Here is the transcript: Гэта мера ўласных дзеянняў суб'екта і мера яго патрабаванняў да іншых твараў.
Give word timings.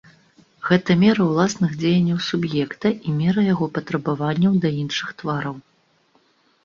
Гэта 0.67 0.95
мера 1.01 1.21
ўласных 1.25 1.75
дзеянняў 1.83 2.23
суб'екта 2.29 2.87
і 2.95 3.09
мера 3.21 3.41
яго 3.53 3.65
патрабаванняў 3.79 4.53
да 4.65 4.69
іншых 4.83 5.09
твараў. 5.21 5.55